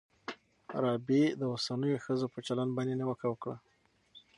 [0.83, 3.55] رابعې د اوسنیو ښځو په چلند باندې نیوکه وکړه.